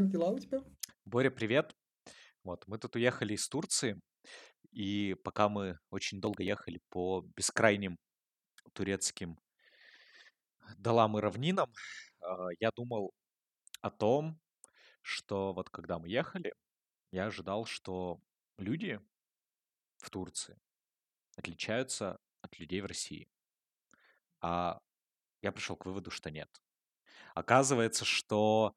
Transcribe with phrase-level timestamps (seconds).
[0.00, 0.62] Как дела у тебя?
[1.04, 1.76] Боря, привет.
[2.42, 4.00] Вот, мы тут уехали из Турции,
[4.70, 7.98] и пока мы очень долго ехали по бескрайним
[8.72, 9.38] турецким
[10.78, 11.70] долам и равнинам,
[12.22, 13.12] а, я думал
[13.82, 14.40] о том,
[15.02, 16.54] что вот когда мы ехали,
[17.12, 18.22] я ожидал, что
[18.56, 18.98] люди
[19.98, 20.56] в Турции
[21.36, 23.28] отличаются от людей в России.
[24.40, 24.80] А
[25.42, 26.48] я пришел к выводу, что нет.
[27.34, 28.74] Оказывается, что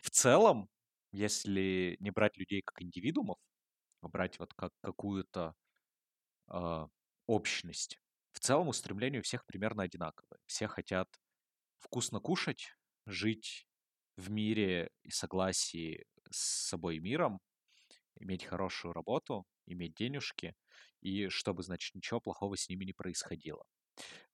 [0.00, 0.68] в целом,
[1.12, 3.38] если не брать людей как индивидуумов,
[4.02, 5.54] а брать вот как какую-то
[6.50, 6.86] э,
[7.26, 8.00] общность,
[8.32, 10.40] в целом устремления у всех примерно одинаковые.
[10.46, 11.08] Все хотят
[11.78, 12.74] вкусно кушать,
[13.06, 13.66] жить
[14.16, 17.40] в мире и согласии с собой и миром,
[18.16, 20.54] иметь хорошую работу, иметь денежки,
[21.00, 23.64] и чтобы, значит, ничего плохого с ними не происходило.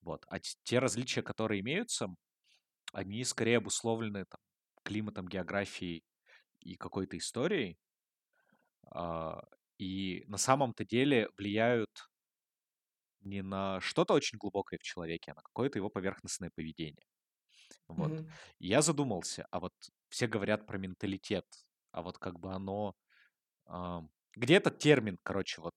[0.01, 0.25] Вот.
[0.29, 2.09] А те различия, которые имеются,
[2.93, 4.41] они скорее обусловлены там,
[4.93, 6.05] климатом, географией
[6.61, 7.79] и какой-то историей.
[8.91, 9.43] А,
[9.79, 12.09] и на самом-то деле влияют
[13.21, 17.07] не на что-то очень глубокое в человеке, а на какое-то его поверхностное поведение.
[17.89, 18.25] Вот.
[18.61, 19.75] И я задумался, а вот
[20.09, 21.47] все говорят про менталитет,
[21.93, 22.97] а вот как бы оно...
[23.67, 24.03] а,
[24.35, 25.75] где этот термин, короче, вот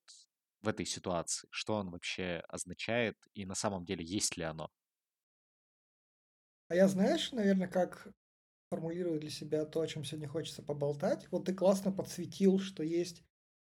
[0.62, 1.48] в этой ситуации?
[1.52, 4.70] Что он вообще означает и на самом деле есть ли оно?
[6.68, 8.08] А я знаешь, наверное, как
[8.76, 11.28] формулирую для себя то, о чем сегодня хочется поболтать.
[11.32, 13.24] Вот ты классно подсветил, что есть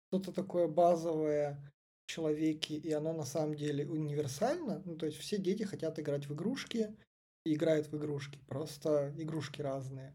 [0.08, 1.58] что-то такое базовое
[2.06, 4.80] в человеке, и оно на самом деле универсально.
[4.84, 6.96] Ну, то есть все дети хотят играть в игрушки
[7.44, 8.38] и играют в игрушки.
[8.46, 10.14] Просто игрушки разные.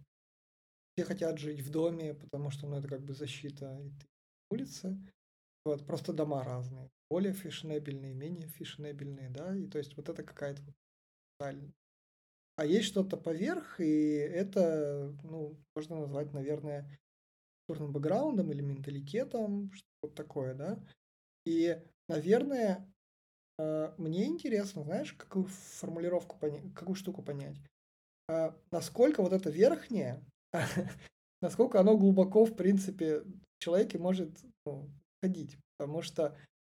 [0.96, 4.56] Все хотят жить в доме, потому что, ну, это как бы защита и ты на
[4.56, 4.98] улице.
[5.66, 6.90] Вот, просто дома разные.
[7.10, 10.62] Более фешенебельные, менее фешенебельные, да, и то есть вот это какая-то.
[12.58, 16.90] А есть что-то поверх, и это, ну, можно назвать, наверное,
[17.68, 20.80] культурным бэкграундом или менталитетом, что-то такое, да.
[21.46, 21.80] И,
[22.10, 22.92] наверное,
[23.60, 27.58] э, мне интересно, знаешь, какую формулировку понять, какую штуку понять.
[28.28, 30.26] А, Насколько вот это верхнее,
[31.42, 34.32] насколько оно глубоко, в принципе, в человеке может
[34.66, 34.90] ну,
[35.22, 35.58] ходить.
[35.78, 36.36] Потому что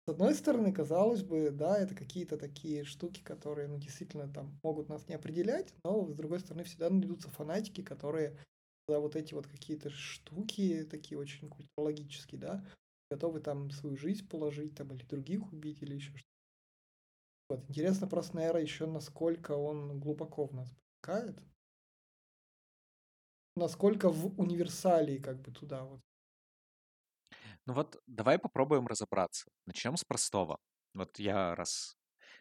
[0.10, 4.90] с одной стороны, казалось бы, да, это какие-то такие штуки, которые, ну, действительно там могут
[4.90, 8.36] нас не определять, но с другой стороны всегда найдутся фанатики, которые
[8.88, 12.66] за вот эти вот какие-то штуки, такие очень культурологические, да,
[13.12, 16.26] готовы там свою жизнь положить, там, или других убить, или еще что-то.
[17.50, 20.72] Вот, интересно просто, наверное, еще насколько он глубоко в нас
[21.04, 21.38] проникает,
[23.56, 26.02] насколько в универсалии как бы туда вот.
[27.70, 29.48] Ну вот давай попробуем разобраться.
[29.68, 30.58] Начнем с простого.
[30.96, 31.98] Вот я раз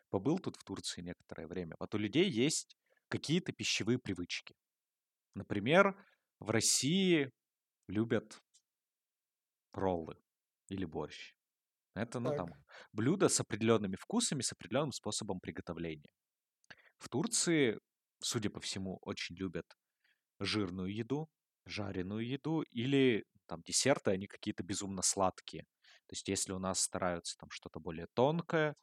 [0.08, 1.76] побыл тут в Турции некоторое время.
[1.78, 2.78] Вот у людей есть
[3.08, 4.54] какие-то пищевые привычки.
[5.34, 6.02] Например,
[6.38, 7.30] в России
[7.88, 8.40] любят
[9.72, 10.16] роллы
[10.68, 11.34] или борщ.
[11.94, 12.58] Это, ну, там, Так,
[12.92, 16.10] блюдо с определенными вкусами, с определенным способом приготовления.
[16.98, 17.78] В Турции,
[18.20, 19.76] судя по всему, очень любят
[20.40, 21.28] жирную еду,
[21.66, 25.64] жареную еду или там десерты, они какие-то безумно сладкие.
[26.08, 28.76] То есть если у нас стараются там что-то более тонкое,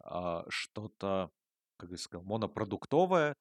[0.00, 1.30] а, что-то,
[1.78, 3.36] как я сказал, монопродуктовое,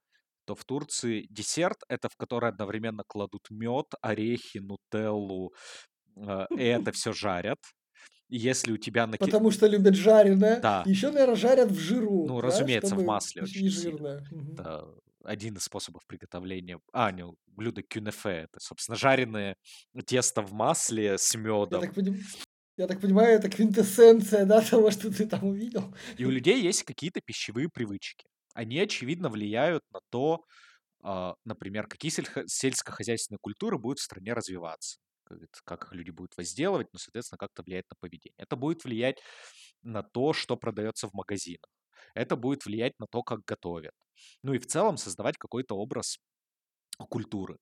[0.46, 5.54] то в Турции десерт это в который одновременно кладут мед, орехи, нутеллу,
[6.18, 7.60] а, и это все жарят.
[8.30, 9.18] Если у тебя на...
[9.18, 10.66] Потому что любят жареное.
[10.66, 14.00] Да, Еще, наверное, жарят в жиру, ну, да, разумеется, в масле очень сильно.
[14.00, 14.26] жирное.
[14.32, 14.70] Мгм.
[15.26, 16.80] Это один из способов приготовления.
[16.94, 18.44] А, не, блюдо кюнефе.
[18.50, 19.58] Это, собственно, жареное
[20.06, 21.82] тесто в масле с Я медом.
[21.82, 22.22] так поним-
[22.78, 25.96] я так понимаю, это квинтэссенция, да, того, что ты там увидел.
[26.18, 28.26] И у людей есть какие-то пищевые привычки.
[28.54, 30.44] Они, очевидно, влияют на то,
[31.04, 34.98] а, например, какие сельскохозяйственные культуры будут в стране развиваться.
[35.24, 38.36] Как это- Как их люди будут возделывать, ну, соответственно, как-то влияет на поведение.
[38.38, 39.18] Это будет влиять
[39.84, 41.70] на то, что продается в магазинах.
[42.14, 43.94] Это будет влиять на то, как готовят.
[44.44, 46.20] Ну и в целом создавать какой-то образ
[47.10, 47.58] культуры.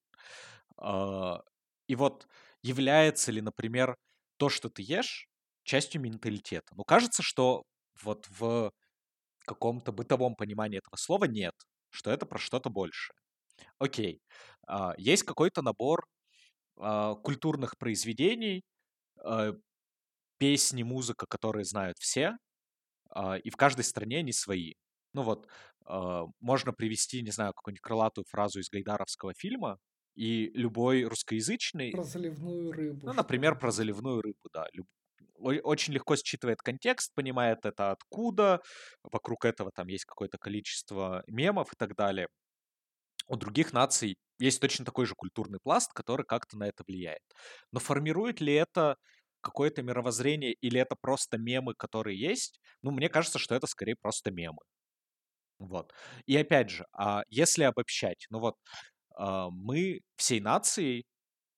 [0.77, 1.41] А,
[1.87, 2.27] И вот
[2.63, 3.97] является ли, например,
[4.37, 5.27] то, что ты ешь,
[5.63, 6.73] частью менталитета?
[6.75, 7.63] Ну, кажется, что
[8.03, 8.71] вот в
[9.45, 11.55] каком-то бытовом понимании этого слова нет,
[11.91, 13.15] что это про что-то большее.
[13.79, 14.21] Окей,
[14.67, 16.07] а, есть какой-то набор
[16.79, 18.63] а, культурных произведений,
[20.37, 22.37] песни, музыка, которые знают все,
[23.43, 24.73] и в каждой стране они свои.
[25.13, 25.47] Ну вот,
[26.39, 29.79] можно привести, не знаю, какую-нибудь крылатую фразу из гайдаровского фильма,
[30.15, 34.87] и любой русскоязычный, Про заливную рыбу, ну, например, про заливную рыбу, да, люб-
[35.35, 38.61] очень легко считывает контекст, понимает это откуда,
[39.03, 42.27] вокруг этого там есть какое-то количество мемов и так далее.
[43.27, 47.21] У других наций есть точно такой же культурный пласт, который как-то на это влияет.
[47.71, 48.97] Но формирует ли это
[49.41, 52.59] какое-то мировоззрение или это просто мемы, которые есть?
[52.81, 54.59] Ну, мне кажется, что это скорее просто мемы.
[55.59, 55.93] Вот.
[56.25, 58.55] И опять же, а если обобщать, ну вот,
[59.15, 61.05] а, мы всей нацией,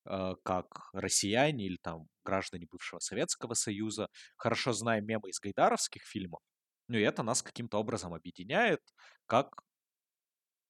[0.06, 4.08] а, как россияне или там граждане бывшего Советского Союза,
[4.38, 6.42] хорошо знаем мемы из гайдаровских фильмов,
[6.88, 8.82] ну и это нас каким-то образом объединяет
[9.28, 9.64] как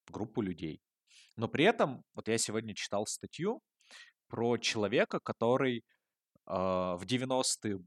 [0.10, 0.82] группу людей.
[1.38, 3.62] Но при этом, вот я сегодня читал статью
[4.28, 5.82] про человека, который э,
[6.48, 7.80] в 90-е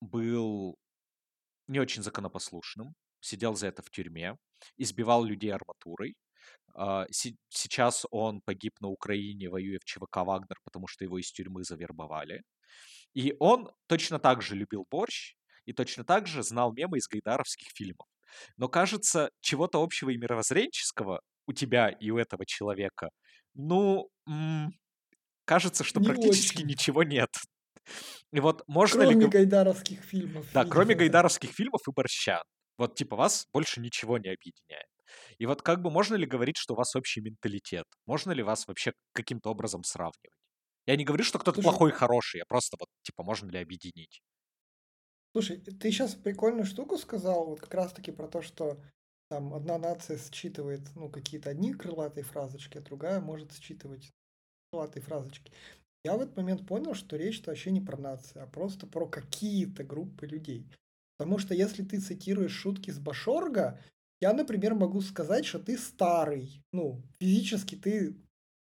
[0.00, 0.76] был
[1.68, 4.36] не очень законопослушным, сидел за это в тюрьме,
[4.76, 6.14] избивал людей арматурой.
[7.10, 11.64] Си- сейчас он погиб на Украине, воюя в ЧВК «Вагнер», потому что его из тюрьмы
[11.64, 12.42] завербовали.
[13.14, 15.34] И он точно так же любил борщ
[15.66, 18.06] и точно так же знал мемы из гайдаровских фильмов.
[18.56, 23.08] Но кажется, чего-то общего и мировоззренческого у тебя и у этого человека,
[23.54, 24.72] ну, м-
[25.44, 26.68] кажется, что Не практически очень.
[26.68, 27.30] ничего нет.
[28.32, 29.30] И вот можно Кроме ли...
[29.30, 30.46] гайдаровских фильмов.
[30.52, 31.00] Да, кроме да.
[31.00, 32.42] гайдаровских фильмов и борща.
[32.80, 34.88] Вот типа вас больше ничего не объединяет.
[35.38, 37.86] И вот как бы можно ли говорить, что у вас общий менталитет?
[38.06, 40.34] Можно ли вас вообще каким-то образом сравнивать?
[40.86, 44.22] Я не говорю, что кто-то плохой и хороший, я просто вот, типа, можно ли объединить?
[45.32, 48.82] Слушай, ты сейчас прикольную штуку сказал, вот как раз-таки про то, что
[49.28, 54.10] там одна нация считывает, ну, какие-то одни крылатые фразочки, а другая может считывать
[54.72, 55.52] крылатые фразочки.
[56.04, 59.84] Я в этот момент понял, что речь-то вообще не про нации, а просто про какие-то
[59.84, 60.68] группы людей.
[61.20, 63.78] Потому что если ты цитируешь шутки с Башорга,
[64.22, 66.64] я, например, могу сказать, что ты старый.
[66.72, 68.16] Ну, физически ты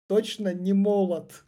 [0.07, 1.45] точно не молод.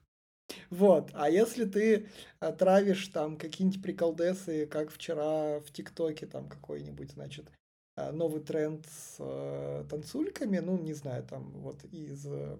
[0.70, 1.12] Вот.
[1.14, 2.08] А если ты
[2.40, 7.48] а, травишь там какие-нибудь приколдесы, как вчера в ТикТоке там какой-нибудь, значит,
[7.94, 12.58] а, новый тренд с э, танцульками, ну, не знаю, там вот из э,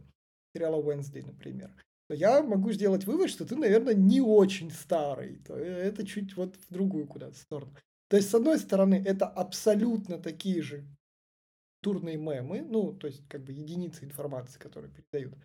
[0.55, 1.75] сериала Wednesday, например,
[2.07, 5.41] то я могу сделать вывод, что ты, наверное, не очень старый.
[5.45, 7.75] То э, это чуть вот в другую куда-то сторону.
[8.09, 10.85] То есть, с одной стороны, это абсолютно такие же
[11.83, 15.39] культурные мемы, ну, то есть, как бы единицы информации, которые передают.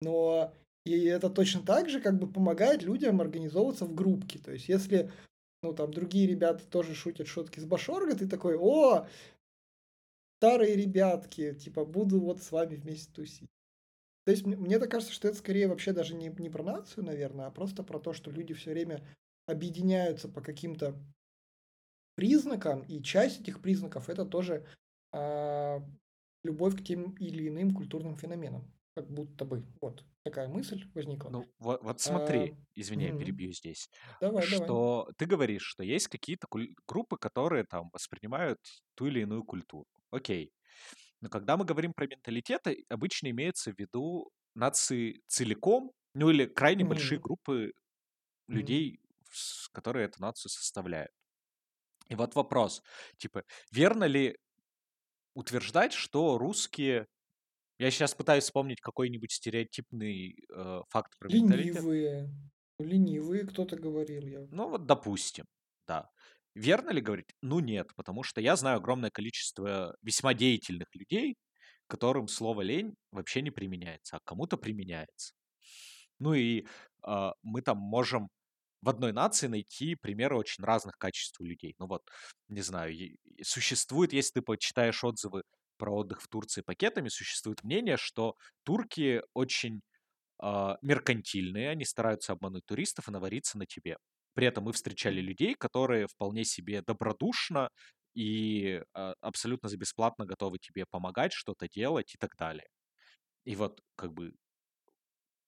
[0.00, 0.54] Но
[0.84, 4.38] и это точно так же как бы помогает людям организовываться в группке.
[4.38, 5.10] То есть, если
[5.62, 9.08] ну, там другие ребята тоже шутят шутки с Башорга, ты такой, о,
[10.38, 13.50] старые ребятки, типа, буду вот с вами вместе тусить.
[14.24, 17.46] То есть, мне так кажется, что это скорее вообще даже не, не про нацию, наверное,
[17.46, 19.04] а просто про то, что люди все время
[19.46, 20.94] объединяются по каким-то
[22.16, 24.66] признакам, и часть этих признаков это тоже
[25.12, 25.80] а,
[26.44, 28.72] любовь к тем или иным культурным феноменам.
[28.96, 29.66] Как будто бы.
[29.82, 31.32] Вот такая мысль возникла.
[31.32, 33.12] Ну, вот, вот А, смотри, извини, я мгм.
[33.12, 33.88] перебью здесь,
[34.20, 34.78] Давай, давай.
[34.78, 38.58] что ты говоришь, что есть какие-то куль- группы, которые там воспринимают
[38.94, 39.86] ту или иную культуру.
[40.10, 40.52] Окей.
[41.22, 46.46] Но когда мы говорим про менталитет, э, обычно имеется в виду нации целиком, ну или
[46.46, 47.22] крайне большие Мгм.
[47.22, 47.72] группы
[48.48, 49.00] людей,
[49.32, 51.12] с- которые эту нацию составляют.
[52.08, 52.82] И вот вопрос,
[53.18, 54.36] типа, верно ли
[55.34, 57.06] утверждать, что русские...
[57.78, 61.74] Я сейчас пытаюсь вспомнить какой-нибудь стереотипный э, факт про менталитет.
[61.74, 62.30] Ленивые.
[62.78, 64.26] Ленивые, кто-то говорил.
[64.26, 64.46] Я...
[64.50, 65.44] Ну вот, допустим,
[65.86, 66.08] да.
[66.54, 67.28] Верно ли говорить?
[67.42, 71.36] Ну нет, потому что я знаю огромное количество весьма деятельных людей,
[71.86, 75.34] которым слово лень вообще не применяется, а кому-то применяется.
[76.18, 76.66] Ну и
[77.02, 78.30] а, мы там можем
[78.86, 81.74] в одной нации найти примеры очень разных качеств у людей.
[81.78, 82.02] Ну вот,
[82.48, 82.94] не знаю,
[83.42, 85.42] существует, если ты почитаешь отзывы
[85.78, 89.82] про отдых в Турции пакетами, существует мнение, что турки очень
[90.38, 93.98] а, меркантильные, они стараются обмануть туристов и навариться на тебе.
[94.34, 97.70] При этом мы встречали людей, которые вполне себе добродушно
[98.14, 102.66] и а, абсолютно за бесплатно готовы тебе помогать, что-то делать и так далее.
[103.44, 104.34] И вот как бы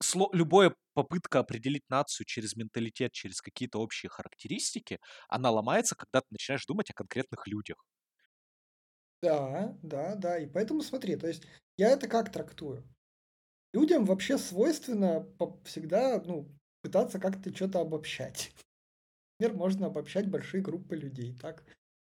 [0.03, 6.27] сло- любая попытка определить нацию через менталитет, через какие-то общие характеристики, она ломается, когда ты
[6.31, 7.85] начинаешь думать о конкретных людях.
[9.23, 10.39] Да, да, да.
[10.39, 11.45] И поэтому смотри, то есть
[11.77, 12.85] я это как трактую?
[13.75, 15.29] Людям вообще свойственно
[15.65, 18.53] всегда, ну, пытаться как-то что-то обобщать.
[19.41, 21.65] Например, можно обобщать большие группы людей, так?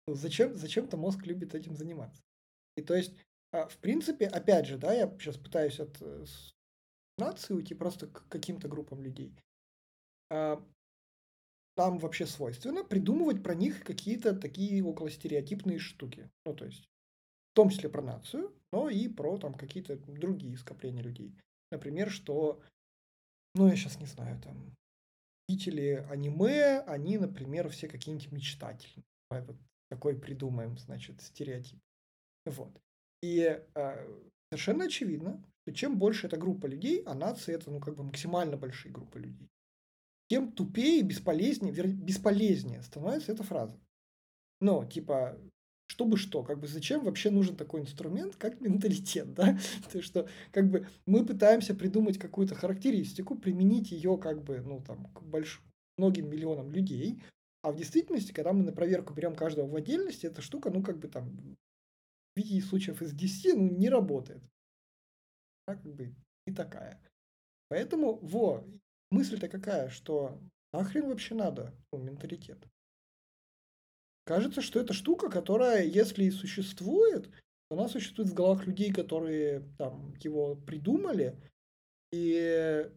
[0.08, 2.22] Ну, зачем, зачем-то мозг любит этим заниматься.
[2.76, 3.14] И то есть,
[3.52, 6.26] а, в принципе, опять же, да, я сейчас пытаюсь от э,
[7.18, 9.34] нации уйти просто к каким-то группам людей.
[10.30, 10.62] А,
[11.76, 16.30] Нам вообще свойственно придумывать про них какие-то такие околостереотипные штуки.
[16.44, 16.84] Ну, то есть,
[17.52, 21.34] в том числе про нацию, но и про там какие-то другие скопления людей.
[21.70, 22.62] Например, что,
[23.54, 24.74] ну, я сейчас не знаю, там,
[25.48, 28.58] любители аниме, они, например, все какие-нибудь.
[29.30, 29.56] Давай вот
[29.90, 31.78] такой придумаем, значит, стереотип.
[32.46, 32.72] Вот.
[33.22, 34.20] И э,
[34.50, 38.92] совершенно очевидно, чем больше эта группа людей, а нации это, ну, как бы максимально большие
[38.92, 39.48] группы людей,
[40.28, 43.78] тем тупее бесполезнее, вернее, бесполезнее становится эта фраза.
[44.60, 45.38] Но, типа,
[45.86, 49.58] чтобы что, как бы зачем вообще нужен такой инструмент, как менталитет, да?
[49.90, 54.82] То есть, что как бы мы пытаемся придумать какую-то характеристику, применить ее как бы, ну,
[54.82, 55.62] там, к больш...
[55.96, 57.22] многим миллионам людей,
[57.62, 60.98] а в действительности, когда мы на проверку берем каждого в отдельности, эта штука, ну, как
[60.98, 61.30] бы там,
[62.34, 64.42] в виде случаев из 10, ну, не работает.
[65.68, 66.14] Да, как бы
[66.46, 66.98] и такая.
[67.68, 68.64] Поэтому, во,
[69.10, 70.40] мысль-то какая, что
[70.72, 72.66] нахрен вообще надо ну, менталитет?
[74.24, 77.30] Кажется, что это штука, которая, если и существует,
[77.68, 81.38] то она существует в головах людей, которые там его придумали,
[82.10, 82.90] и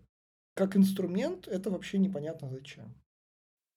[0.54, 2.96] как инструмент это вообще непонятно зачем.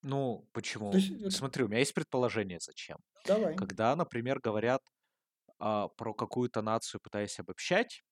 [0.03, 0.93] Ну, почему?
[0.93, 2.99] есть, Смотри, у меня есть предположение, зачем.
[3.27, 3.57] Давай.
[3.57, 4.83] Когда, например, говорят
[5.59, 8.05] а, про какую-то нацию, пытаясь обобщать,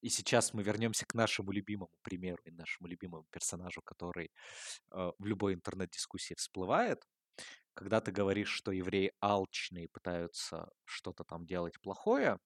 [0.00, 4.30] и сейчас мы вернемся к нашему любимому примеру и нашему любимому персонажу, который
[4.92, 7.02] э, в любой интернет-дискуссии всплывает,
[7.74, 12.38] когда ты говоришь, что евреи алчные пытаются что-то там делать плохое,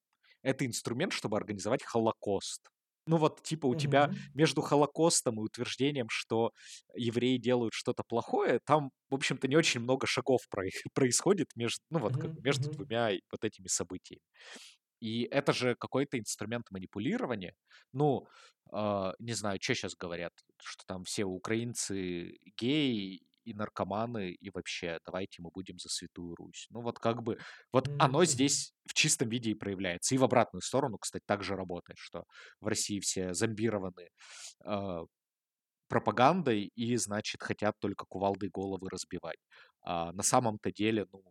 [0.42, 2.68] это инструмент, чтобы организовать Холокост.
[3.06, 3.78] Ну вот, типа, у угу.
[3.78, 6.52] тебя между Холокостом и утверждением, что
[6.94, 11.98] евреи делают что-то плохое, там, в общем-то, не очень много шагов про- происходит между, ну
[11.98, 12.40] вот, угу.
[12.42, 12.76] между угу.
[12.76, 14.22] двумя вот этими событиями.
[15.04, 17.52] И это же какой-то инструмент манипулирования.
[17.92, 18.26] Ну,
[18.72, 20.32] э, не знаю, что сейчас говорят,
[20.62, 26.68] что там все украинцы геи и наркоманы, и вообще давайте мы будем за Святую Русь.
[26.70, 27.38] Ну вот как бы,
[27.70, 30.14] вот оно здесь в чистом виде и проявляется.
[30.14, 32.24] И в обратную сторону, кстати, также работает, что
[32.60, 34.08] в России все зомбированы
[34.64, 35.04] э,
[35.88, 39.38] пропагандой и, значит, хотят только кувалды головы разбивать.
[39.82, 41.22] А на самом-то деле, ну,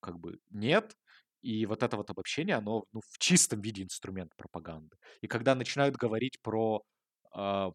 [0.00, 0.94] как бы нет,
[1.42, 4.96] и вот это вот обобщение, оно ну, в чистом виде инструмент пропаганды.
[5.20, 6.82] И когда начинают говорить про...
[7.36, 7.70] Э,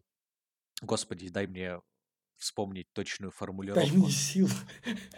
[0.80, 1.78] господи, дай мне
[2.36, 3.86] вспомнить точную формулировку.
[3.86, 4.48] Дай мне сил.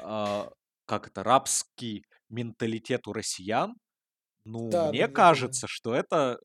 [0.01, 0.49] Э,
[0.87, 1.23] как это?
[1.23, 3.75] Рабский менталитет у россиян.
[4.45, 5.69] Ну, да, мне да, кажется, да.
[5.69, 6.41] что это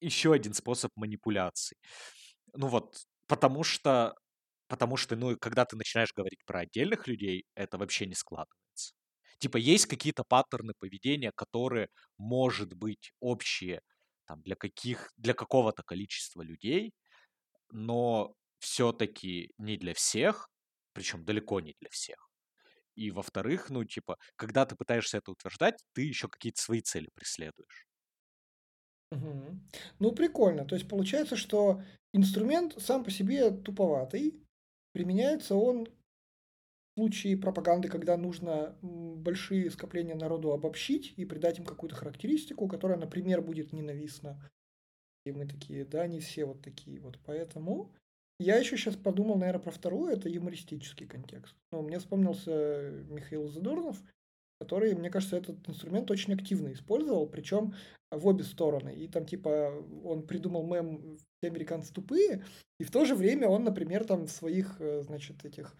[0.00, 1.76] еще один способ манипуляции.
[2.54, 2.96] Ну вот,
[3.26, 4.14] потому что,
[4.68, 8.63] потому что, ну, когда ты начинаешь говорить про отдельных людей, это вообще не складывается.
[9.38, 11.88] Типа есть какие-то паттерны поведения, которые,
[12.18, 13.82] может быть, общие
[14.26, 16.92] там, для, каких, для какого-то количества людей,
[17.70, 20.50] но все-таки не для всех,
[20.92, 22.30] причем далеко не для всех.
[22.96, 27.86] И во-вторых, ну, типа, когда ты пытаешься это утверждать, ты еще какие-то свои цели преследуешь.
[29.12, 29.60] Угу.
[30.00, 30.64] Ну, прикольно.
[30.64, 34.42] То есть получается, что инструмент сам по себе туповатый,
[34.92, 35.88] применяется он
[36.94, 43.42] случае пропаганды, когда нужно большие скопления народу обобщить и придать им какую-то характеристику, которая, например,
[43.42, 44.50] будет ненавистна.
[45.24, 47.18] И мы такие, да, не все вот такие вот.
[47.24, 47.92] Поэтому
[48.38, 51.56] я еще сейчас подумал, наверное, про вторую, это юмористический контекст.
[51.72, 54.02] Ну, мне вспомнился Михаил Задорнов,
[54.60, 57.74] который, мне кажется, этот инструмент очень активно использовал, причем
[58.10, 58.94] в обе стороны.
[58.94, 59.72] И там, типа,
[60.04, 62.44] он придумал мем «Все американцы тупые»,
[62.78, 65.76] и в то же время он, например, там в своих, э, значит, этих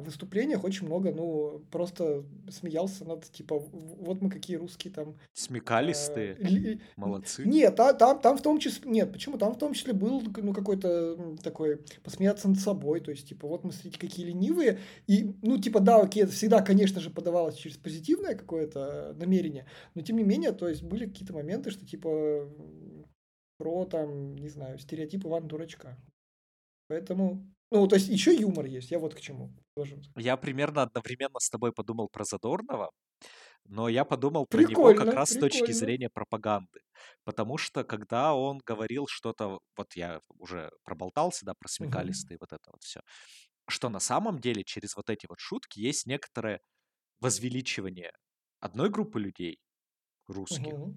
[0.00, 5.16] выступлениях очень много, ну, просто смеялся над, типа, вот мы какие русские там...
[5.34, 7.44] Смекалистые, э, молодцы.
[7.44, 9.38] Нет, та, там, там в том числе, нет, почему?
[9.38, 13.64] Там в том числе был, ну, какой-то такой, посмеяться над собой, то есть, типа, вот
[13.64, 17.76] мы, смотрите, какие ленивые, и, ну, типа, да, окей, это всегда, конечно же, подавалось через
[17.76, 22.48] позитивное какое-то намерение, но, тем не менее, то есть, были какие-то моменты, что, типа,
[23.58, 25.98] про, там, не знаю, стереотип Ивана Дурачка.
[26.88, 29.52] Поэтому ну, то есть еще юмор есть, я вот к чему.
[30.16, 32.90] Я примерно одновременно с тобой подумал про Задорнова,
[33.64, 35.50] но я подумал про него как раз прикольно.
[35.50, 36.80] с точки зрения пропаганды.
[37.24, 42.46] Потому что когда он говорил что-то, вот я уже проболтался, да, про смекалистые, угу.
[42.48, 43.00] вот это вот все,
[43.68, 46.60] что на самом деле через вот эти вот шутки есть некоторое
[47.20, 48.12] возвеличивание
[48.60, 49.58] одной группы людей,
[50.26, 50.94] русских, угу.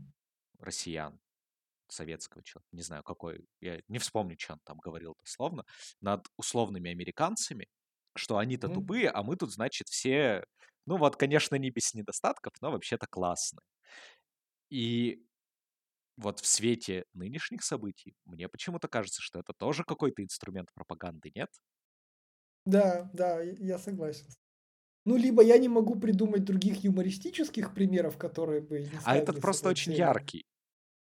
[0.60, 1.20] россиян,
[1.92, 5.66] советского человека, не знаю какой, я не вспомню, что он там говорил дословно,
[6.00, 7.68] над условными американцами,
[8.16, 8.74] что они-то mm.
[8.74, 10.44] тупые, а мы тут, значит, все,
[10.86, 13.64] ну вот, конечно, не без недостатков, но вообще-то классные.
[14.70, 15.24] И
[16.18, 21.50] вот в свете нынешних событий мне почему-то кажется, что это тоже какой-то инструмент пропаганды, нет?
[22.66, 24.28] Да, да, я согласен.
[25.04, 28.88] Ну, либо я не могу придумать других юмористических примеров, которые бы...
[29.04, 30.46] а этот просто очень яркий.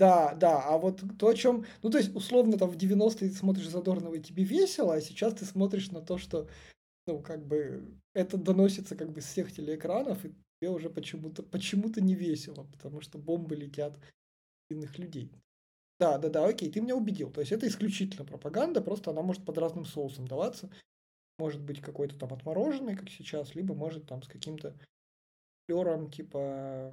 [0.02, 1.64] Да, да, а вот то, о чем...
[1.80, 5.34] Ну, то есть, условно, там в 90-е ты смотришь Задорнова, и тебе весело, а сейчас
[5.34, 6.48] ты смотришь на то, что,
[7.06, 11.88] ну, как бы, это доносится как бы с всех телеэкранов, и тебе уже почему-то почему
[11.94, 13.96] не весело, потому что бомбы летят
[14.70, 15.30] иных людей.
[16.00, 17.30] Да, да, да, окей, ты меня убедил.
[17.30, 20.68] То есть это исключительно пропаганда, просто она может под разным соусом даваться.
[21.38, 24.76] Может быть какой-то там отмороженный, как сейчас, либо может там с каким-то
[25.68, 26.92] флером типа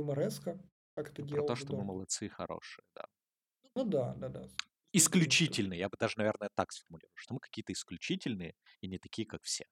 [0.00, 0.58] юмореска,
[0.96, 1.84] как это Ну, про делал то, что мы Дудон.
[1.84, 3.04] молодцы и хорошие, да.
[3.76, 4.50] Ну да, да, да.
[4.92, 9.44] Исключительные, я бы даже, наверное, так сформулировал, что мы какие-то исключительные и не такие, как
[9.44, 9.66] все.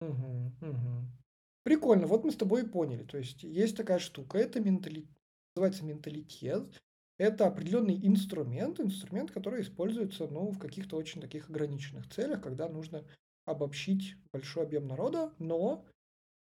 [0.00, 1.18] Мгм, мгм.
[1.64, 3.02] Прикольно, вот мы с тобой и поняли.
[3.04, 5.10] То есть есть такая штука, это менталитет,
[5.54, 6.80] называется менталитет.
[7.18, 13.06] Это определенный инструмент, инструмент, который используется ну, в каких-то очень таких ограниченных целях, когда нужно
[13.44, 15.84] обобщить большой объем народа, но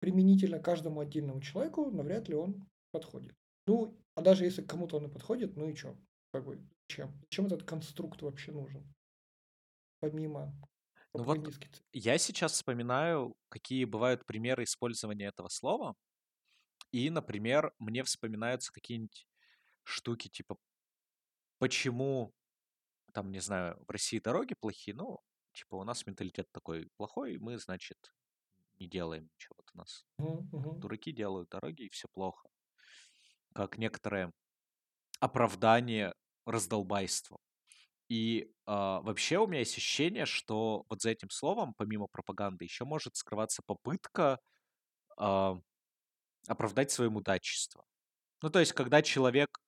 [0.00, 3.37] применительно каждому отдельному человеку навряд ли он подходит.
[3.69, 5.97] Ну, а даже если кому-то он и подходит, ну и что?
[6.33, 7.21] Как бы, зачем?
[7.23, 8.93] Зачем этот конструкт вообще нужен?
[10.01, 10.53] Помимо
[11.17, 11.49] Ну вот
[11.93, 15.97] я сейчас вспоминаю, какие бывают примеры использования этого слова.
[16.93, 19.29] И, например, мне вспоминаются какие-нибудь
[19.85, 20.59] штуки, типа,
[21.59, 22.35] почему,
[23.15, 25.21] там, не знаю, в России дороги плохие, ну,
[25.53, 28.15] типа, у нас менталитет такой плохой, мы, значит,
[28.79, 29.57] не делаем ничего.
[29.59, 30.83] Вот у нас мгм.
[30.83, 32.49] дураки делают дороги, и все плохо.
[33.59, 34.31] Как некоторое
[35.21, 36.15] оправдание
[36.47, 37.38] раздолбайства.
[38.09, 42.85] И а, вообще у меня есть ощущение, что вот за этим словом, помимо пропаганды, еще
[42.85, 44.41] может скрываться попытка
[45.19, 45.59] а,
[46.49, 47.85] оправдать свое мудачество.
[48.43, 49.61] Ну, то есть, когда человек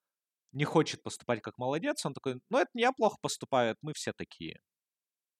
[0.53, 3.93] не хочет поступать как молодец, он такой, ну, это не я плохо поступаю, это мы
[3.93, 4.61] все такие.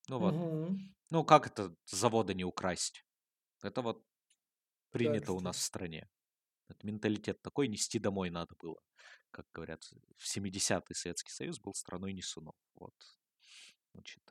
[0.10, 0.38] Ну вот.
[0.38, 0.94] Мгм.
[1.12, 3.06] Ну, как это завода не украсть?
[3.64, 4.06] Это вот
[4.92, 6.10] принято у нас в стране.
[6.72, 8.80] Это менталитет такой, нести домой надо было.
[9.32, 9.84] Как говорят,
[10.18, 12.56] в 70-й Советский Союз был страной несунов.
[12.76, 12.94] Вот.
[13.94, 14.24] Значит,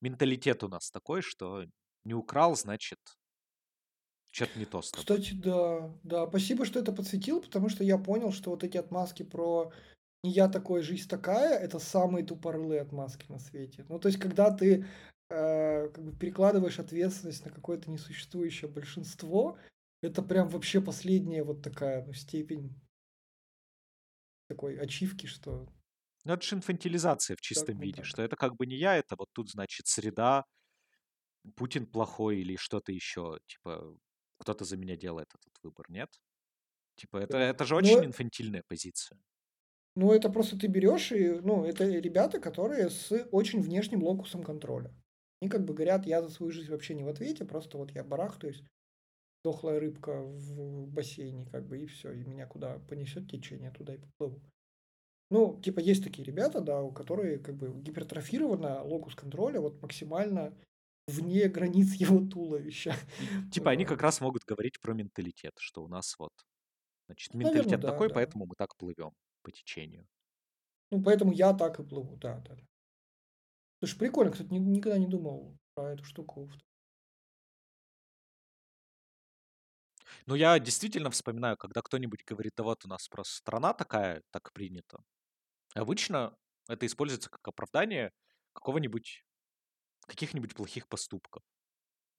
[0.00, 1.64] менталитет у нас такой, что
[2.04, 2.98] не украл, значит,
[4.30, 5.04] что-то не то с тобой.
[5.04, 9.22] Кстати, да, да, спасибо, что это подсветил, потому что я понял, что вот эти отмазки
[9.22, 9.72] про
[10.24, 13.86] «не я такой, жизнь такая»— это самые тупорылые отмазки на свете.
[13.88, 14.86] Ну, то есть, когда ты
[15.30, 19.56] э, как бы перекладываешь ответственность на какое-то несуществующее большинство,
[20.04, 22.80] это прям вообще последняя вот такая ну, степень
[24.48, 25.68] такой ачивки, что
[26.24, 28.02] Ну, это же инфантилизация в так чистом не виде, так.
[28.02, 30.44] что это как бы не я, это вот тут, значит, среда,
[31.56, 33.96] Путин плохой или что-то еще, типа,
[34.38, 36.20] кто-то за меня делает этот выбор, нет?
[36.96, 39.18] Типа, это, это же Но, очень инфантильная позиция.
[39.96, 44.92] ну, это просто ты берешь и, ну, это ребята, которые с очень внешним локусом контроля.
[45.40, 48.02] Они как бы говорят, я за свою жизнь вообще не в ответе, просто вот я
[48.02, 48.62] барахтаюсь,
[49.44, 53.98] дохлая рыбка в бассейне, как бы, и все, и меня куда понесет течение, туда и
[53.98, 54.40] поплыву.
[55.30, 60.54] Ну, типа, есть такие ребята, да, у которых как бы гипертрофировано локус контроля вот максимально
[61.06, 62.94] вне границ его туловища.
[63.52, 66.32] Типа, они как раз могут говорить про менталитет, что у нас вот,
[67.06, 68.14] значит, Наверное, менталитет да, такой, да.
[68.14, 70.06] поэтому мы так плывем по течению.
[70.90, 72.56] Ну, поэтому я так и плыву, да, да.
[73.80, 76.48] Слушай, прикольно, кстати, ни- никогда не думал про эту штуку.
[80.26, 84.52] Ну, я действительно вспоминаю, когда кто-нибудь говорит, да вот у нас просто страна такая, так
[84.52, 84.98] принято.
[85.74, 86.36] Обычно
[86.68, 88.12] это используется как оправдание
[88.54, 89.24] какого-нибудь,
[90.08, 91.42] каких-нибудь плохих поступков.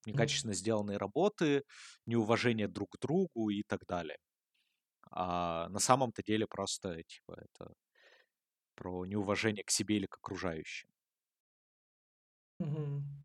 [0.05, 1.63] Некачественно сделанной работы,
[2.05, 4.17] неуважение друг к другу и так далее.
[5.11, 7.73] А на самом-то деле просто, типа, это
[8.75, 10.89] про неуважение к себе или к окружающим.
[12.59, 13.24] Мгм.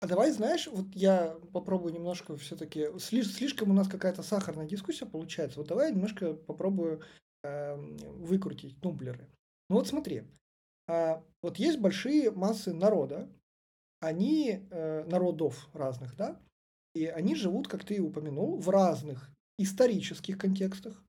[0.00, 5.58] А давай, знаешь, вот я попробую немножко все-таки, слишком у нас какая-то сахарная дискуссия получается.
[5.58, 7.02] Вот давай я немножко попробую
[7.42, 9.28] эм, выкрутить тумблеры.
[9.68, 10.22] Ну вот смотри,
[10.88, 13.28] а, вот есть большие массы народа,
[14.00, 16.40] они, э, народов разных, да,
[16.94, 21.04] и они живут, как ты упомянул, в разных исторических контекстах,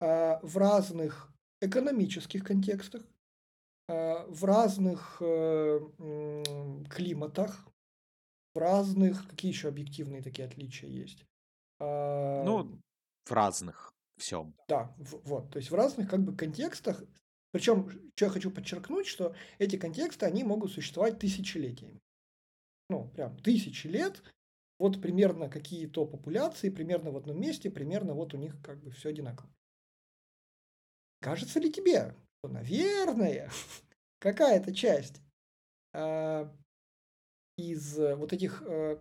[0.00, 3.02] а, в разных экономических контекстах,
[3.88, 5.80] а, в разных э,
[6.90, 7.66] климатах,
[8.58, 11.24] разных, какие еще объективные такие отличия есть?
[11.80, 12.78] Ну,
[13.24, 14.54] в разных всем.
[14.68, 17.02] да, в- вот, то есть в разных как бы контекстах.
[17.52, 22.00] Причем, что я хочу подчеркнуть, что эти контексты, они могут существовать тысячелетиями.
[22.90, 24.22] Ну, прям тысячи лет,
[24.78, 29.10] вот примерно какие-то популяции, примерно в одном месте, примерно вот у них как бы все
[29.10, 29.50] одинаково.
[31.20, 33.50] Кажется ли тебе, что, наверное,
[34.18, 35.20] какая-то часть
[35.92, 36.54] а,
[37.56, 38.98] из э, вот этих э,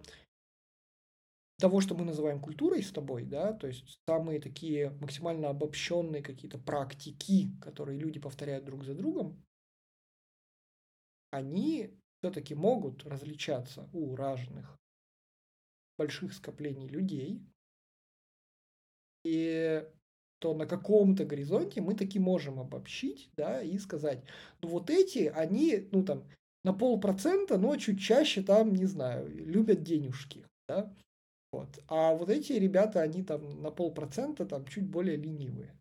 [1.59, 6.57] того, что мы называем культурой с тобой, да, то есть самые такие максимально обобщенные какие-то
[6.57, 9.41] практики, которые люди повторяют друг за другом,
[11.31, 14.77] они все-таки могут различаться у разных
[15.97, 17.41] больших скоплений людей.
[19.23, 19.87] И
[20.39, 24.25] что на каком-то горизонте мы таки можем обобщить, да, и сказать,
[24.61, 26.27] ну вот эти, они, ну там,
[26.63, 30.93] на полпроцента, но чуть чаще там, не знаю, любят денежки, да,
[31.53, 31.79] вот.
[31.87, 35.79] А вот эти ребята, они там на полпроцента там чуть более ленивые.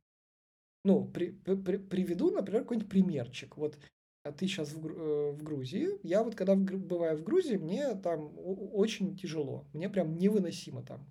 [0.84, 3.56] Ну, при, при, приведу, например, какой-нибудь примерчик.
[3.56, 3.78] Вот
[4.24, 5.98] а ты сейчас в, э, в Грузии.
[6.02, 9.66] Я вот когда в, бываю в Грузии, мне там очень тяжело.
[9.72, 11.10] Мне прям невыносимо там.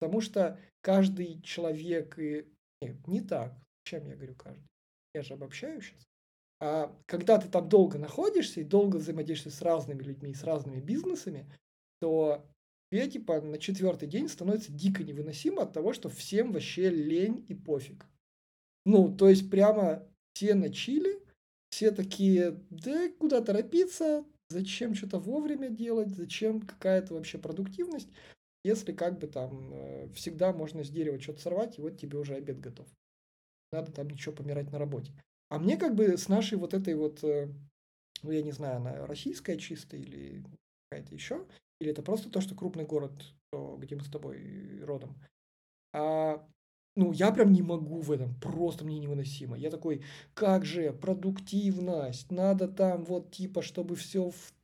[0.00, 2.46] Потому что каждый человек и...
[2.82, 3.54] Нет, не так.
[3.84, 4.66] Чем я говорю каждый?
[5.14, 6.04] Я же обобщаю сейчас.
[6.64, 11.50] А когда ты там долго находишься и долго взаимодействуешь с разными людьми, с разными бизнесами,
[12.00, 12.46] то
[12.88, 17.54] тебе типа на четвертый день становится дико невыносимо от того, что всем вообще лень и
[17.54, 18.06] пофиг.
[18.86, 21.20] Ну, то есть прямо все на чили,
[21.70, 28.08] все такие, да куда торопиться, зачем что-то вовремя делать, зачем какая-то вообще продуктивность,
[28.62, 32.36] если как бы там э, всегда можно с дерева что-то сорвать, и вот тебе уже
[32.36, 32.86] обед готов.
[33.72, 35.12] Надо там ничего помирать на работе.
[35.52, 37.46] А мне как бы с нашей вот этой вот, э,
[38.22, 40.42] ну я не знаю, она российская чисто или
[40.88, 41.46] какая-то еще,
[41.78, 43.12] или это просто то, что крупный город,
[43.76, 45.14] где мы с тобой родом.
[45.92, 46.42] А
[46.96, 49.58] ну, я прям не могу в этом, просто мне невыносимо.
[49.58, 54.54] Я такой, как же, продуктивность, надо там вот типа, чтобы все в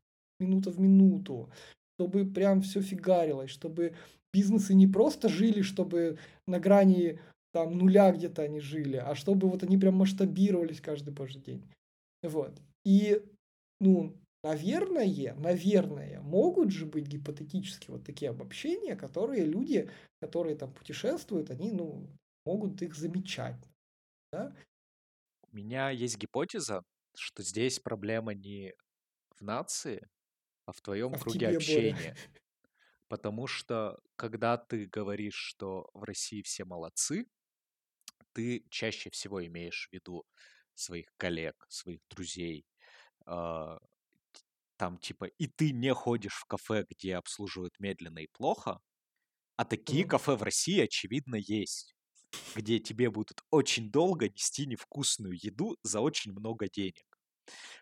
[0.41, 1.51] минута в минуту,
[1.99, 3.95] чтобы прям все фигарилось, чтобы
[4.33, 7.21] бизнесы не просто жили, чтобы на грани
[7.59, 11.65] там нуля где-то они жили, а чтобы вот они прям масштабировались каждый божий день.
[12.23, 12.61] Вот.
[12.85, 13.21] И,
[13.81, 19.91] ну, Наверное, наверное, могут же быть гипотетически вот такие обобщения, которые люди,
[20.21, 22.09] которые там путешествуют, они, ну,
[22.47, 23.61] могут их замечать.
[24.33, 24.55] Да?
[25.43, 26.85] У меня есть гипотеза,
[27.17, 28.75] что здесь проблема не
[29.37, 30.09] в нации,
[30.67, 31.95] а в твоем а круге в общения.
[31.95, 32.17] Боря.
[33.09, 37.27] Потому что, когда ты говоришь, что в России все молодцы,
[38.33, 40.25] ты чаще всего имеешь в виду
[40.75, 42.67] своих коллег, своих друзей,
[43.27, 43.79] а,
[44.77, 48.81] там типа и ты не ходишь в кафе, где обслуживают медленно и плохо,
[49.57, 51.95] а такие mm кафе в России, очевидно, есть,
[52.55, 57.05] где тебе будут очень долго нести невкусную еду за очень много денег.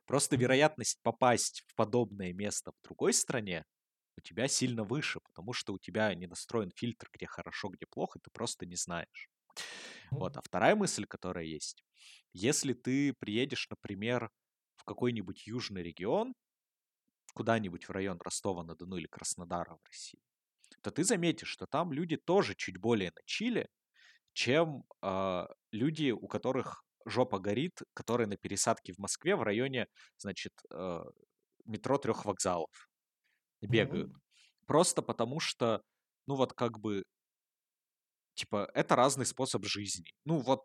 [0.07, 3.65] Просто вероятность попасть в подобное место в другой стране
[4.19, 8.21] у тебя сильно выше, потому что у тебя не настроен фильтр, где хорошо, где плохо,
[8.23, 9.29] ты просто не знаешь.
[10.11, 10.37] Вот.
[10.37, 11.85] А вторая мысль, которая есть,
[12.33, 14.31] если ты приедешь, например,
[14.77, 16.35] в какой-нибудь южный регион,
[17.35, 20.21] куда-нибудь в район Ростова-на-Дону или Краснодара в России,
[20.83, 23.69] то ты заметишь, что там люди тоже чуть более на чили,
[24.33, 29.87] чем э, люди, у которых жопа горит, которые на пересадке в Москве в районе,
[30.19, 31.05] значит, э,
[31.65, 32.71] метро трех вокзалов
[33.61, 34.11] бегают.
[34.11, 34.67] Mm-hmm.
[34.67, 35.83] Просто потому что,
[36.27, 37.05] ну вот как бы,
[38.37, 40.13] типа, это разный способ жизни.
[40.25, 40.63] Ну вот,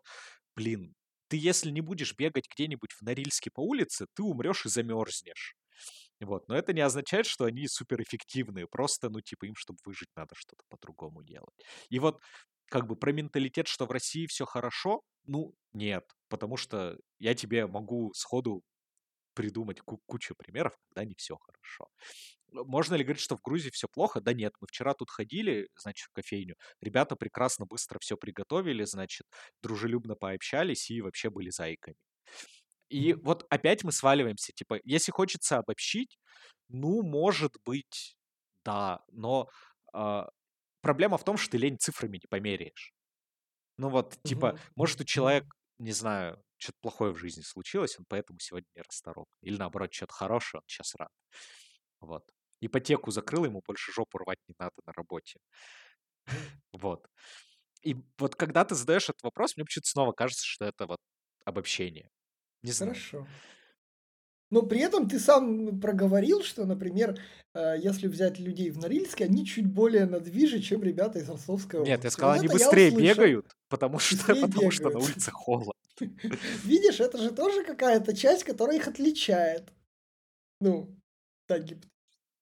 [0.56, 0.94] блин,
[1.28, 5.56] ты если не будешь бегать где-нибудь в Норильске по улице, ты умрешь и замерзнешь.
[6.20, 6.48] Вот.
[6.48, 8.66] Но это не означает, что они суперэффективные.
[8.68, 11.54] Просто, ну, типа, им, чтобы выжить, надо что-то по-другому делать.
[11.90, 12.20] И вот
[12.68, 16.04] как бы про менталитет, что в России все хорошо, ну, нет.
[16.28, 18.62] Потому что я тебе могу сходу
[19.34, 21.88] придумать кучу примеров, когда не все хорошо.
[22.52, 24.20] Можно ли говорить, что в Грузии все плохо?
[24.20, 26.56] Да нет, мы вчера тут ходили, значит, в кофейню.
[26.80, 29.26] Ребята прекрасно быстро все приготовили, значит,
[29.62, 31.96] дружелюбно пообщались и вообще были зайками.
[32.88, 36.18] И вот опять мы сваливаемся, типа, если хочется обобщить,
[36.68, 38.16] ну, может быть,
[38.64, 39.48] да, но
[39.94, 40.24] э,
[40.82, 42.92] проблема в том, что ты лень цифрами не померяешь.
[43.78, 44.60] Ну вот, типа, mm-hmm.
[44.76, 45.48] может, у человека,
[45.82, 49.38] не знаю, что-то плохое в жизни случилось, он поэтому сегодня не расторопный.
[49.42, 51.10] Или наоборот, что-то хорошее, он сейчас рад.
[52.00, 52.24] Вот.
[52.60, 55.38] Ипотеку закрыл, ему больше жопу рвать не надо на работе.
[56.72, 57.08] Вот.
[57.82, 61.00] И вот когда ты задаешь этот вопрос, мне почему-то снова кажется, что это вот
[61.44, 62.08] обобщение.
[62.62, 62.94] Не знаю.
[62.94, 63.26] Хорошо.
[64.52, 67.18] Но при этом ты сам проговорил, что, например,
[67.54, 71.90] э, если взять людей в Норильске, они чуть более надвиже, чем ребята из Ростовской области.
[71.90, 74.74] Нет, я сказал, они быстрее бегают, потому что, быстрее потому бегают.
[74.74, 75.72] что на улице холодно.
[76.64, 79.72] Видишь, это же тоже какая-то часть, которая их отличает.
[80.60, 80.94] Ну,
[81.46, 81.62] так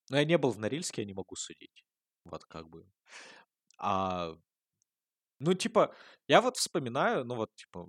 [0.08, 1.84] Ну, я не был в Норильске, я не могу судить.
[2.24, 2.84] Вот как бы.
[3.78, 4.34] А,
[5.38, 5.94] ну, типа,
[6.26, 7.88] я вот вспоминаю, ну, вот, типа,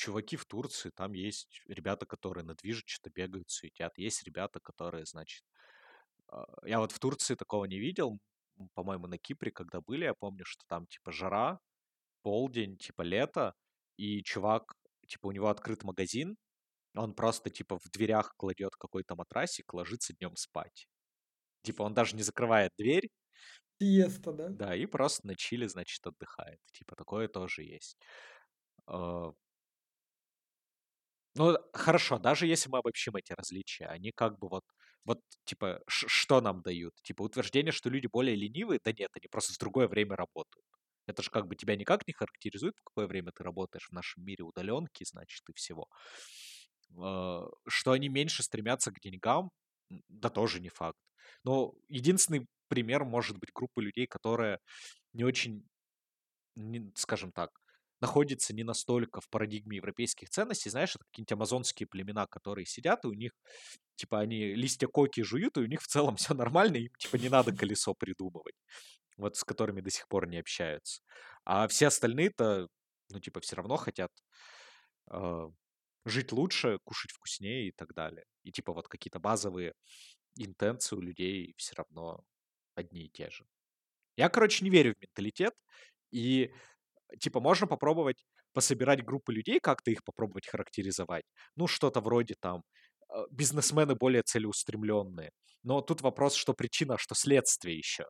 [0.00, 3.98] чуваки в Турции, там есть ребята, которые на движет что-то бегают, суетят.
[3.98, 5.44] Есть ребята, которые, значит...
[6.28, 8.18] А, я вот в Турции такого не видел.
[8.74, 11.60] По-моему, на Кипре, когда были, я помню, что там, типа, жара,
[12.22, 13.54] полдень, типа, лето,
[13.96, 14.74] и чувак,
[15.06, 16.36] типа, у него открыт магазин,
[16.94, 20.88] он просто, типа, в дверях кладет какой-то матрасик, ложится днем спать.
[21.62, 23.08] Типа, он даже не закрывает дверь,
[23.80, 24.48] Сиеста, да?
[24.48, 26.60] Да, и просто на чиле, значит, отдыхает.
[26.72, 27.96] Типа такое тоже есть.
[28.86, 29.32] А
[31.36, 34.64] Ну, хорошо, даже если мы обобщим эти различия, они как бы вот,
[35.04, 36.94] вот типа, что нам дают?
[37.02, 38.80] Типа утверждение, что люди более ленивые?
[38.84, 40.66] Да нет, они просто в другое время работают.
[41.06, 44.24] Это же как бы тебя никак не характеризует, в какое время ты работаешь в нашем
[44.24, 45.86] мире удаленки, значит, и всего.
[46.98, 49.50] А, Что они меньше стремятся к деньгам,
[50.08, 50.98] да тоже не факт.
[51.44, 54.60] Но единственный пример может быть группа людей, которая
[55.12, 55.66] не очень
[56.94, 57.50] скажем так,
[58.00, 63.08] находится не настолько в парадигме европейских ценностей, знаешь, это какие-нибудь амазонские племена, которые сидят, и
[63.08, 63.32] у них,
[63.96, 67.28] типа, они листья коки жуют, и у них в целом все нормально, им, типа, не
[67.28, 68.54] надо колесо придумывать,
[69.16, 71.02] вот с которыми до сих пор не общаются.
[71.44, 72.68] А все остальные-то,
[73.10, 74.10] ну, типа, все равно хотят
[75.10, 75.48] э,
[76.04, 78.24] жить лучше, кушать вкуснее и так далее.
[78.44, 79.74] И, типа, вот какие-то базовые
[80.36, 82.24] интенции у людей все равно
[82.74, 83.44] одни и те же.
[84.16, 85.54] Я, короче, не верю в менталитет,
[86.10, 86.52] и
[87.18, 91.24] типа, можно попробовать пособирать группы людей, как-то их попробовать характеризовать.
[91.56, 92.62] Ну, что-то вроде там
[93.14, 95.32] э, бизнесмены более целеустремленные.
[95.62, 98.04] Но тут вопрос, что причина, а что следствие еще.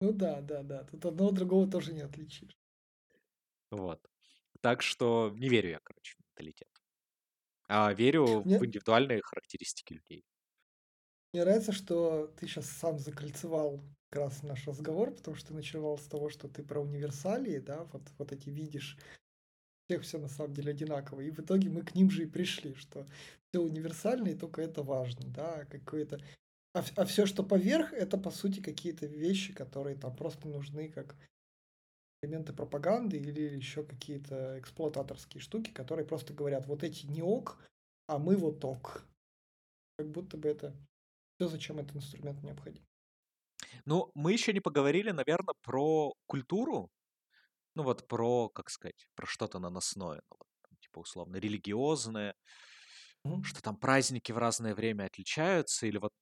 [0.00, 0.84] Ну да, да, да.
[0.84, 2.58] Тут одного другого тоже не отличишь.
[3.70, 4.00] Вот.
[4.60, 6.68] Так что не верю я, короче, в менталитет.
[7.68, 10.24] А верю Мне, в индивидуальные характеристики людей.
[11.32, 15.98] мне нравится, что ты сейчас сам закольцевал как раз наш разговор, потому что ты начинал
[15.98, 18.98] с того, что ты про универсалии, да, вот, вот эти видишь,
[19.88, 21.20] всех все на самом деле одинаково.
[21.20, 23.06] И в итоге мы к ним же и пришли, что
[23.50, 26.20] все универсальные, только это важно, да, какое-то...
[26.74, 31.16] А, а все, что поверх, это по сути какие-то вещи, которые там просто нужны как
[32.22, 37.58] элементы пропаганды или еще какие-то эксплуататорские штуки, которые просто говорят, вот эти не ок,
[38.08, 39.04] а мы вот ок.
[39.96, 40.74] Как будто бы это
[41.36, 42.82] все, зачем этот инструмент необходим.
[43.86, 46.90] Ну, мы еще не поговорили, наверное, про культуру.
[47.76, 50.22] Ну вот про, как сказать, про что-то наносное.
[50.30, 52.34] Ну, вот, там, типа условно религиозное,
[53.24, 53.42] Мгм.
[53.42, 56.12] что там праздники в разное время отличаются, или вот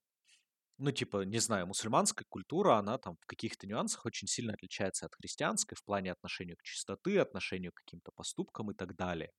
[0.79, 5.15] ну, типа, не знаю, мусульманская культура, она там в каких-то нюансах очень сильно отличается от
[5.15, 9.31] христианской в плане отношения к чистоты, отношению к каким-то поступкам и так далее.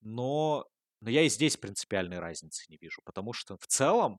[0.00, 0.66] Но,
[1.00, 4.18] но я и здесь принципиальной разницы не вижу, потому что в целом,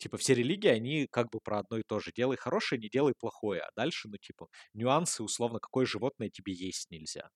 [0.00, 2.12] типа, все религии, они как бы про одно и то же.
[2.12, 3.62] Делай хорошее, не делай плохое.
[3.62, 7.30] А дальше, ну, типа, нюансы, условно, какое животное тебе есть нельзя.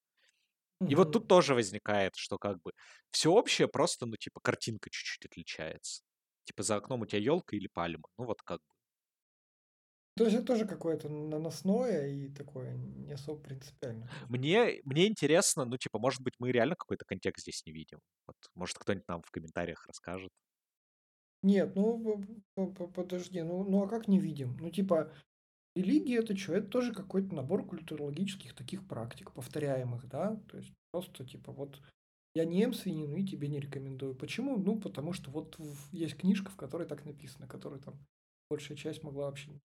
[0.89, 2.73] И вот тут тоже возникает, что как бы
[3.11, 6.03] все общее, просто, ну, типа, картинка чуть-чуть отличается.
[6.45, 8.09] Типа, за окном у тебя елка или пальма.
[8.19, 8.75] Ну, вот как бы.
[10.17, 14.09] То есть это тоже какое-то наносное и такое не особо принципиальное.
[14.29, 18.01] Мне, мне интересно, ну, типа, может быть, мы реально какой-то контекст здесь не видим.
[18.27, 20.31] Вот, может, кто-нибудь нам в комментариях расскажет.
[21.45, 22.25] Нет, ну
[22.95, 24.57] подожди, ну, ну а как не видим?
[24.61, 25.13] Ну типа
[25.77, 26.55] религия это что?
[26.55, 30.37] Это тоже какой-то набор культурологических таких практик, повторяемых, да?
[30.49, 31.81] То есть просто типа вот
[32.35, 34.17] я не ем свинину и тебе не рекомендую.
[34.17, 34.57] Почему?
[34.59, 35.59] Ну потому что вот
[35.93, 37.95] есть книжка, в которой так написано, которую там
[38.51, 39.61] большая часть могла вообще не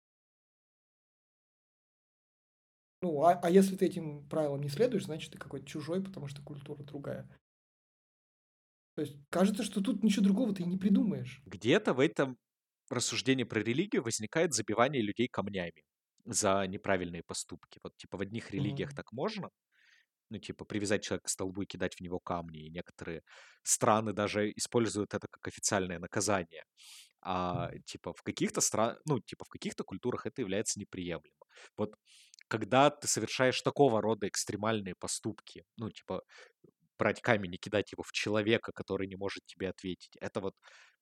[3.02, 6.42] Ну, а, а если ты этим правилам не следуешь, значит, ты какой-то чужой, потому что
[6.42, 7.28] культура другая.
[8.98, 11.42] То есть кажется, что тут ничего другого ты и не придумаешь.
[11.46, 12.38] Где-то в этом
[12.90, 15.84] рассуждении про религию возникает забивание людей камнями
[16.26, 17.80] за неправильные поступки.
[17.84, 18.94] Вот, типа, в одних религиях Мгм.
[18.94, 19.50] так можно,
[20.30, 23.24] ну, типа, привязать человека к столбу и кидать в него камни, и некоторые
[23.64, 26.66] страны даже используют это как официальное наказание.
[27.22, 31.46] А, типа, в каких-то стран, ну, типа, в каких-то культурах это является неприемлемо.
[31.78, 31.96] Вот
[32.50, 36.24] когда ты совершаешь такого рода экстремальные поступки, ну, типа,
[36.98, 40.56] брать камень и кидать его в человека, который не может тебе ответить, это вот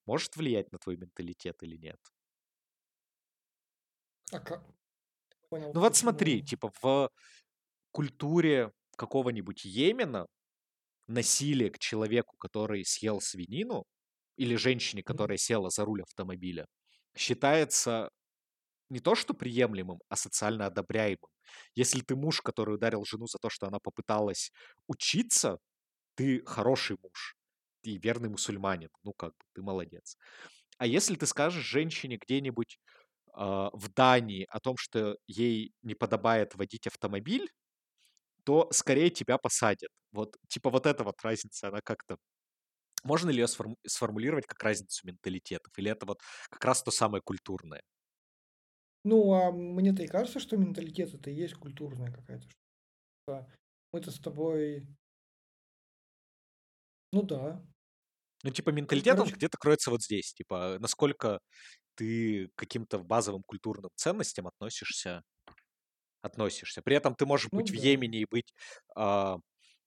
[0.05, 1.99] может влиять на твой менталитет или нет?
[4.31, 4.63] А как?
[5.49, 7.09] Понял, Ну вот смотри, типа в
[7.91, 10.27] культуре какого-нибудь Йемена
[11.07, 13.85] насилие к человеку, который съел свинину,
[14.37, 16.67] или женщине, которая села за руль автомобиля,
[17.17, 18.09] считается
[18.89, 21.29] не то что приемлемым, а социально одобряемым.
[21.75, 24.51] Если ты муж, который ударил жену за то, что она попыталась
[24.87, 25.59] учиться,
[26.15, 27.35] ты хороший муж,
[27.81, 30.17] ты верный мусульманин, ну как бы, ты молодец.
[30.77, 32.79] А если ты скажешь женщине где-нибудь
[33.33, 37.51] а, в Дании о том, что ей не подобает водить автомобиль,
[38.43, 39.89] то скорее тебя посадят.
[40.11, 42.17] Вот, типа вот эта вот разница, она как-то...
[43.03, 45.73] Можно ли ее сформу- сформулировать как разницу менталитетов?
[45.77, 47.81] Или это вот как раз то самое культурное?
[49.03, 52.49] Ну, а мне-то и кажется, что менталитет это и есть культурная какая-то
[53.11, 53.51] штука.
[53.93, 54.87] Мы-то с тобой...
[57.15, 57.41] Ну да.
[58.43, 60.33] Ну, типа, менталитет, он Короче, где-то кроется вот здесь.
[60.33, 61.39] Типа, насколько
[61.95, 65.23] ты к каким-то базовым культурным ценностям относишься
[66.21, 66.81] относишься.
[66.81, 67.79] При этом ты можешь Ну быть в да.
[67.79, 68.53] Йемене и быть
[68.95, 69.37] а,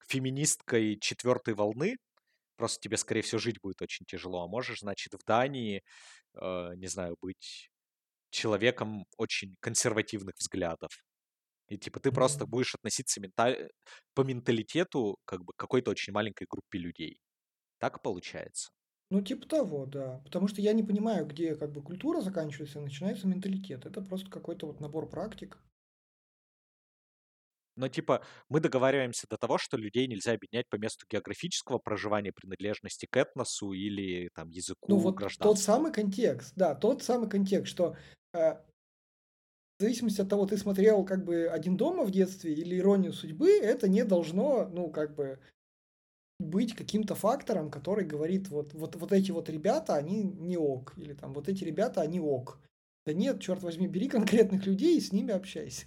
[0.08, 1.96] феминисткой четвертой волны,
[2.56, 4.44] просто тебе, скорее всего, жить будет очень тяжело.
[4.44, 5.82] А можешь, значит, в Дании,
[6.40, 7.70] э, не знаю, быть
[8.30, 10.90] человеком очень консервативных взглядов.
[11.68, 13.70] И типа ты просто будешь относиться менталь...
[14.14, 17.20] по менталитету как бы к какой-то очень маленькой группе людей.
[17.78, 18.70] Так получается.
[19.10, 20.20] Ну, типа того, да.
[20.24, 23.86] Потому что я не понимаю, где как бы культура заканчивается и начинается менталитет.
[23.86, 25.58] Это просто какой-то вот набор практик.
[27.78, 33.06] Но типа мы договариваемся до того, что людей нельзя объединять по месту географического проживания, принадлежности
[33.08, 37.96] к этносу или там Ну, языку, вот тот самый контекст, да, тот самый контекст, что
[38.34, 38.56] э,
[39.78, 43.50] в зависимости от того, ты смотрел как бы «Один дома» в детстве или «Иронию судьбы»,
[43.52, 45.38] это не должно, ну, как бы
[46.38, 51.12] быть каким-то фактором, который говорит, вот, вот, вот эти вот ребята, они не ок, или
[51.12, 52.60] там вот эти ребята, они ок.
[53.06, 55.86] Да нет, черт возьми, бери конкретных людей и с ними общайся.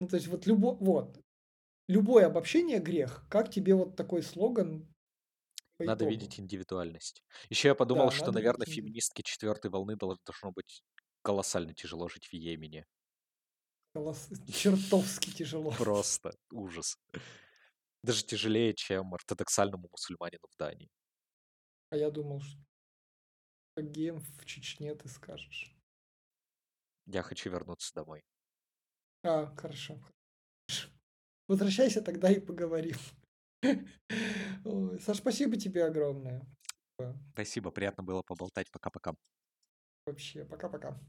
[0.00, 1.20] Ну, то есть вот, любо, вот
[1.88, 3.26] любое обобщение грех.
[3.30, 4.88] Как тебе вот такой слоган
[5.84, 6.04] Надо итогу?
[6.04, 7.22] видеть индивидуальность.
[7.50, 10.82] Еще я подумал, Да, что, наверное, видеть феминистке четвертой волны дол- должно быть
[11.22, 12.86] колоссально тяжело жить в Йемене.
[13.98, 15.72] Колосс- чертовски тяжело.
[15.72, 16.98] Просто ужас.
[18.02, 20.88] Даже тяжелее, чем ортодоксальному мусульманину в Дании.
[21.90, 25.74] А я думал, что геем в Чечне ты скажешь.
[27.06, 28.22] Я хочу вернуться домой.
[29.24, 29.98] А, хорошо.
[31.48, 32.96] Возвращайся тогда и поговорим.
[35.00, 36.46] Саш, спасибо тебе огромное.
[37.32, 38.70] Спасибо, приятно было поболтать.
[38.70, 39.14] Пока-пока.
[40.06, 41.00] Вообще, пока-пока.